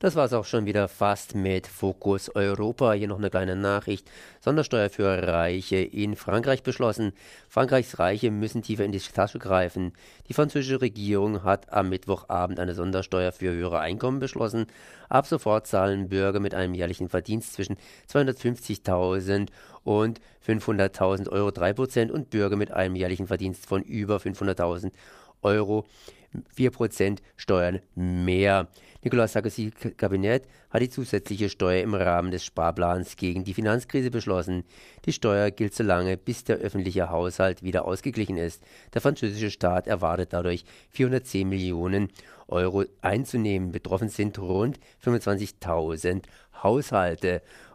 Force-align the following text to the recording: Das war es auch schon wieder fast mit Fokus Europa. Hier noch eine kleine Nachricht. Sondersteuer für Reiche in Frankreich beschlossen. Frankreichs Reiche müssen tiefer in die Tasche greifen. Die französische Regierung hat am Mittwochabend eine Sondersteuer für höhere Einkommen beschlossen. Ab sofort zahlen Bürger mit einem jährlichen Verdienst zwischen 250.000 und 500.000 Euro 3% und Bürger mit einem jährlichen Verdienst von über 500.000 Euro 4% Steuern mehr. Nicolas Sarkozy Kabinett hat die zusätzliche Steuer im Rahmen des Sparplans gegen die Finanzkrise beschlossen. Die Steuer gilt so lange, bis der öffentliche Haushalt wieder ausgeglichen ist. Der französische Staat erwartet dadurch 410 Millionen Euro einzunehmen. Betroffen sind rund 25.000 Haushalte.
Das 0.00 0.16
war 0.16 0.24
es 0.24 0.32
auch 0.32 0.44
schon 0.44 0.66
wieder 0.66 0.88
fast 0.88 1.36
mit 1.36 1.68
Fokus 1.68 2.28
Europa. 2.34 2.92
Hier 2.94 3.06
noch 3.06 3.18
eine 3.18 3.30
kleine 3.30 3.54
Nachricht. 3.54 4.10
Sondersteuer 4.40 4.90
für 4.90 5.06
Reiche 5.06 5.76
in 5.76 6.16
Frankreich 6.16 6.64
beschlossen. 6.64 7.12
Frankreichs 7.48 8.00
Reiche 8.00 8.32
müssen 8.32 8.62
tiefer 8.62 8.84
in 8.84 8.90
die 8.90 8.98
Tasche 8.98 9.38
greifen. 9.38 9.92
Die 10.28 10.34
französische 10.34 10.80
Regierung 10.80 11.44
hat 11.44 11.72
am 11.72 11.90
Mittwochabend 11.90 12.58
eine 12.58 12.74
Sondersteuer 12.74 13.30
für 13.30 13.52
höhere 13.52 13.78
Einkommen 13.78 14.18
beschlossen. 14.18 14.66
Ab 15.08 15.26
sofort 15.26 15.68
zahlen 15.68 16.08
Bürger 16.08 16.40
mit 16.40 16.54
einem 16.54 16.74
jährlichen 16.74 17.08
Verdienst 17.08 17.54
zwischen 17.54 17.76
250.000 18.12 19.48
und 19.84 20.20
500.000 20.44 21.28
Euro 21.30 21.50
3% 21.50 22.10
und 22.10 22.30
Bürger 22.30 22.56
mit 22.56 22.72
einem 22.72 22.96
jährlichen 22.96 23.28
Verdienst 23.28 23.66
von 23.66 23.82
über 23.82 24.16
500.000 24.16 24.90
Euro 25.42 25.84
4% 26.56 27.18
Steuern 27.36 27.80
mehr. 27.94 28.68
Nicolas 29.02 29.32
Sarkozy 29.32 29.70
Kabinett 29.70 30.46
hat 30.70 30.80
die 30.80 30.88
zusätzliche 30.88 31.48
Steuer 31.48 31.82
im 31.82 31.94
Rahmen 31.94 32.30
des 32.30 32.44
Sparplans 32.44 33.16
gegen 33.16 33.44
die 33.44 33.54
Finanzkrise 33.54 34.10
beschlossen. 34.10 34.64
Die 35.04 35.12
Steuer 35.12 35.50
gilt 35.50 35.74
so 35.74 35.84
lange, 35.84 36.16
bis 36.16 36.44
der 36.44 36.56
öffentliche 36.56 37.10
Haushalt 37.10 37.62
wieder 37.62 37.84
ausgeglichen 37.84 38.38
ist. 38.38 38.62
Der 38.94 39.00
französische 39.00 39.50
Staat 39.50 39.86
erwartet 39.86 40.32
dadurch 40.32 40.64
410 40.90 41.48
Millionen 41.48 42.08
Euro 42.48 42.84
einzunehmen. 43.02 43.72
Betroffen 43.72 44.08
sind 44.08 44.38
rund 44.38 44.78
25.000 45.04 46.22
Haushalte. 46.62 47.42